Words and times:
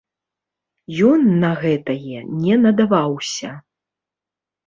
Ён 1.09 1.19
на 1.43 1.51
гэтае 1.63 2.19
не 2.45 2.55
надаваўся. 2.63 3.49